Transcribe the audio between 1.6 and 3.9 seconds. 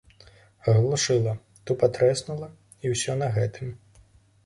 тупа трэснула, і ўсё на гэтым.